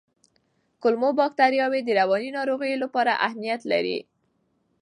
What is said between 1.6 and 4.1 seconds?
د رواني ناروغیو لپاره اهمیت لري.